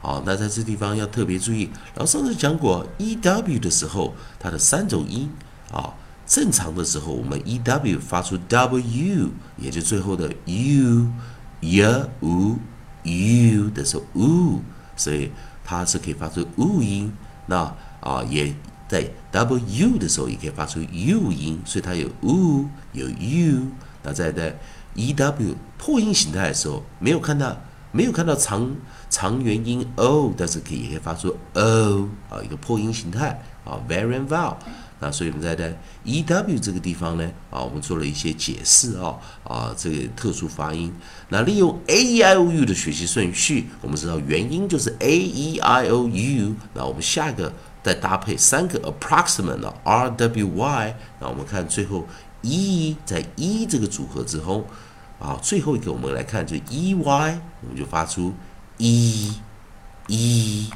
[0.00, 1.70] 好，那在这地方要特别注意。
[1.94, 5.30] 然后上次讲过 e w 的时候，它的三种音
[5.70, 5.92] 啊。
[6.32, 11.06] 正常的时候，我们 e w 发出 w，也就最后的 u
[11.60, 11.82] y
[12.20, 12.58] u
[13.02, 14.62] u 的时候 u，
[14.96, 15.30] 所以
[15.62, 17.12] 它是可以发出 u 音。
[17.44, 18.54] 那啊，也
[18.88, 23.66] 在 w 的时候也可以发出 u 音，所以它有 u 有 u。
[24.02, 24.58] 那在在
[24.94, 27.54] e w 破音形态的时候，没有看到
[27.90, 28.74] 没有看到长
[29.10, 34.56] 长元音 o，但是可以也可以发出 o 啊，一个破音形态啊，variant vowel。
[35.02, 40.94] 那所以我们在在 e w 这个地方呢，啊，我们做了一些解释啊，啊，这个特殊发音。
[41.28, 46.54] 那利用 a e i o u 的学习顺序，我们知道元音就是 a e i o u。
[46.72, 47.52] 那我们下一个
[47.82, 50.94] 再搭配三个 approximate 的 r w y。
[51.18, 52.06] 那我们看最后
[52.42, 54.64] e 在 e 这个组合之后，
[55.18, 58.32] 啊，最后一个我们来看就 e y，我们就发出
[58.78, 59.32] e
[60.06, 60.70] e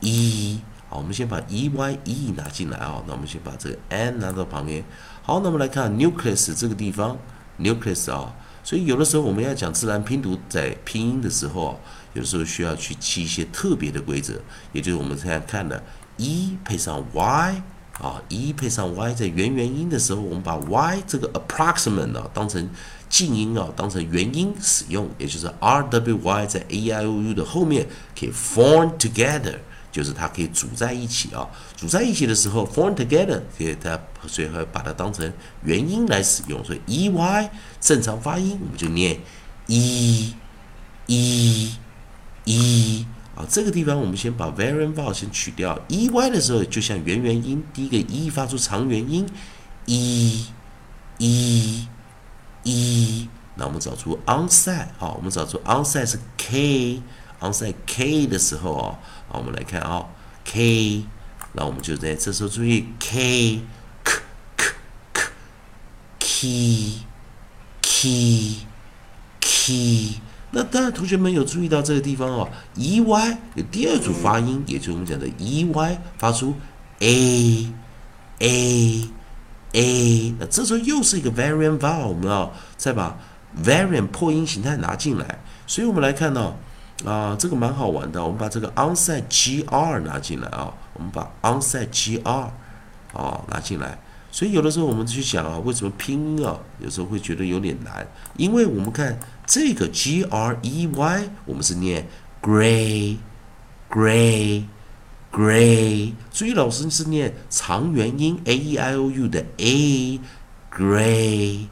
[0.00, 0.60] e。
[0.90, 3.00] 好，我们先把 e y e 拿进来啊。
[3.06, 4.82] 那我们先把这个 n 拿到旁边。
[5.22, 7.16] 好，那我们来看 nucleus 这个地方
[7.60, 8.34] ，nucleus 啊。
[8.64, 11.76] 所以有的时候我们要讲自然拼读，在拼音的时候啊，
[12.14, 14.34] 有时候需要去记一些特别的规则，
[14.72, 15.80] 也就是我们现在看的
[16.16, 17.62] e 配上 y
[18.00, 22.68] 啊，e 配上 y，在元元音的时候，我们把 y 这个 approximate 啊当成
[23.08, 27.86] 静音啊，当成元音使用，也就是 r w y 在 a i o u 的后面
[28.18, 29.56] 可以 form together。
[29.92, 35.32] 就是它可以组在一起啊，组在一起的时候，form together，所以它所以会把它当成
[35.64, 36.64] 元音来使用。
[36.64, 39.18] 所以 e y 正常发音，我们就念
[39.66, 40.34] e
[41.06, 41.74] e
[42.44, 43.44] e 啊。
[43.48, 49.26] 这个地方我们先把 variant vowel 先取掉，e y 的时候就像元元音，第一个 e 发出长元音
[49.86, 50.46] ，e
[51.18, 51.88] e
[52.64, 53.28] e。
[53.56, 56.18] 那我们找出 onside 啊，我们找出 onside 是
[57.40, 58.98] k，onside k 的时候哦。
[59.28, 60.04] 好，我们来看啊
[60.44, 61.04] ，k，
[61.52, 63.62] 那我们就在这时候注意 k
[64.02, 64.12] k
[64.56, 64.66] k
[65.12, 65.22] k
[66.18, 67.02] key
[67.80, 68.56] key
[69.40, 70.20] key。
[70.50, 76.56] 那当然，同学们有注意到这个地方哦，e y 有第二组发音，也就是我们讲的 e y 发出
[76.98, 77.72] a
[78.40, 79.10] a
[79.72, 80.34] a。
[80.40, 83.16] 那这时候又是一个 variant vowel，我们要再把
[83.62, 86.56] variant 破音形态拿进来，所以我们来看到。
[87.04, 88.22] 啊，这个蛮好玩的。
[88.22, 92.50] 我们把这个 onside gr 拿进来啊，我们把 onside gr
[93.12, 93.98] 啊拿进来。
[94.32, 98.06] 所以有的时候我们去想啊，为什么拼音啊，有时候会觉得有点难？
[98.36, 102.06] 因为我们看这个 g r e y，我们是念
[102.40, 103.16] gray
[103.90, 104.64] gray
[105.32, 106.12] gray。
[106.30, 110.20] 注意，老师是念长元音 a e i o u 的 a
[110.72, 111.66] gray。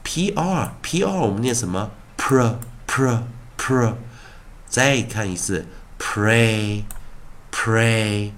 [0.03, 2.55] P R P R 我们念什么？pr
[2.89, 3.25] pr
[3.59, 3.97] pr。
[4.67, 5.67] 再看一次
[5.99, 6.85] ，pray
[7.63, 8.33] pray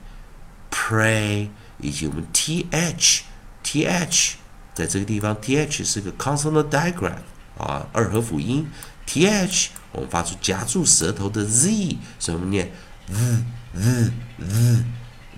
[0.69, 1.49] pray，
[1.79, 3.23] 以及我们 T H
[3.63, 4.35] T H，
[4.75, 7.23] 在这个地方 T H 是个 consonant digraph
[7.57, 8.69] 啊，二合辅音。
[9.07, 12.73] T H 我们发出夹住舌头的 Z，所以我们念
[13.07, 14.13] z z
[14.49, 14.85] z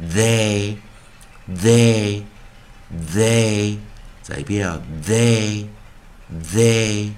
[0.01, 0.77] they
[1.49, 2.23] they
[3.13, 3.79] they，
[4.23, 5.67] 再一遍啊，they
[6.53, 7.13] they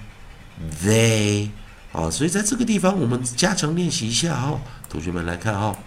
[0.83, 1.49] they，
[1.91, 4.59] 好，所以在这个地方我们加强练习一下哈，
[4.89, 5.77] 同学们来看哈，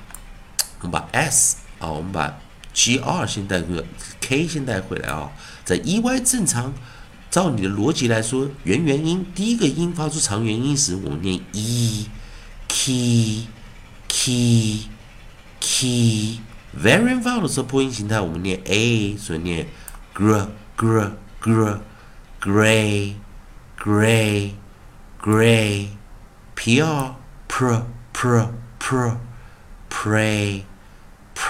[0.81, 2.39] 我们把 S 啊，我们把
[2.73, 3.85] G R 先带回
[4.21, 5.31] ，K 先带回来啊，
[5.65, 6.73] 在 E Y 正常。
[7.31, 13.47] 照你的逻辑来说，元元音第一个音发出长元音时，我们念 e，key
[14.09, 14.89] key
[15.61, 16.41] key。
[16.77, 19.69] variant vowel 的时候，破音形态我们念 a，所以念
[20.13, 21.79] gr gr gr
[22.41, 23.15] gray
[23.79, 24.53] gray
[25.23, 25.89] gray。
[26.57, 27.15] pr
[27.49, 27.83] pr
[28.13, 28.49] pr
[28.79, 29.17] pr
[29.89, 30.63] pray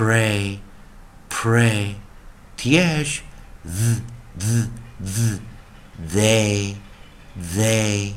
[0.00, 0.58] pray
[1.29, 1.94] pray。
[2.56, 3.20] th
[3.67, 4.00] z
[4.38, 4.69] z
[5.05, 5.41] z。
[6.14, 6.76] They,
[7.37, 8.14] they,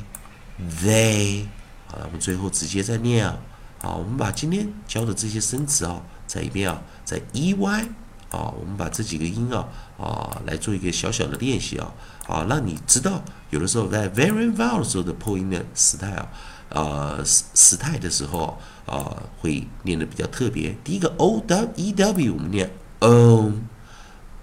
[0.58, 1.46] they。
[1.86, 3.36] 好了，我们最后直接再念啊。
[3.78, 7.86] 好，我们把今天教的这些生词啊，在一遍啊，在 EY
[8.30, 11.92] 啊，我们把这几个音啊啊来做一个小小的练习啊
[12.26, 16.26] 啊，让你知道有的时候在 very vowel 的时候的破音的时态啊，
[16.74, 20.76] 呃时态的时候啊会念的比较特别。
[20.84, 23.62] 第一个 O W E W，我们念 om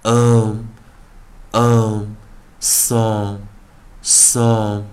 [0.02, 0.64] om
[1.52, 2.16] om。
[2.64, 3.40] song
[4.04, 4.84] song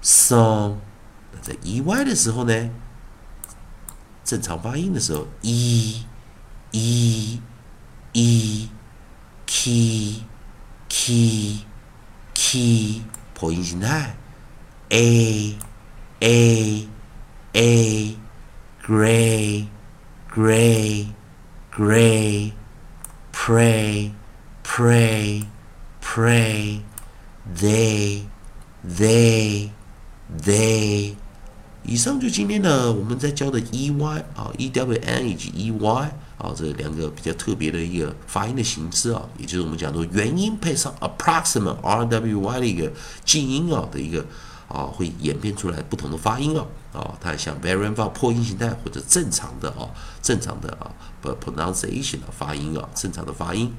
[0.00, 0.76] song，
[1.32, 2.70] 那在 e y 的时候呢？
[4.22, 6.04] 正常发音的时候，e，e，e，k，k，k，
[13.34, 14.14] 破音形态
[14.90, 15.58] ，a
[16.20, 16.88] a
[17.54, 18.16] a
[18.82, 19.66] gray
[20.28, 21.06] gray
[21.70, 22.52] gray
[23.32, 24.12] pray
[24.62, 25.46] pray
[26.00, 26.82] pray
[27.52, 28.26] They,
[28.84, 29.70] they,
[30.44, 31.14] they。
[31.82, 42.90] 以上就今天的我们在教的 e y 啊，e w n 以及 e y 啊，这两个比较特别的一个发音的形式啊，也就是我们讲的元音配上 approximate r w y 的一个
[43.24, 44.24] 静音啊的一个
[44.70, 49.90] 啊，会演变出来不同的发音啊啊，它像 variant vowel 破音形态或者正常的啊
[50.22, 50.88] 正常的啊
[51.20, 53.72] 不 pronunciation 的发音啊正常的发音。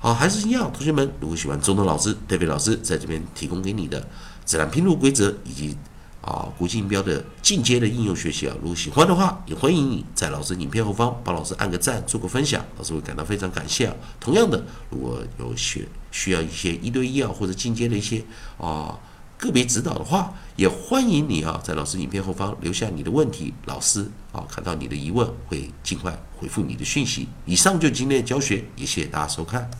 [0.00, 4.02] 好，还是一样，同学们，如果喜欢中东老师、特别老师在这边提供给你的
[4.46, 5.76] 自然拼读规则以及
[6.20, 13.94] 啊国际音标的进阶的应用学习啊，如果喜欢的话，也欢迎你在老师影片后方帮老师按个赞，做个分享，老师会感到非常感谢啊。
[14.20, 18.22] 同样的，如果有需需要一些一对一啊或者进阶的一些
[18.58, 18.98] 啊
[19.44, 27.28] 个别指导的话，也欢迎你啊在老师影片后方留下你的问题，老师啊看到你的疑问会尽快回复你的讯息。
[27.44, 29.70] 以上就今天的教学，也谢谢大家收看。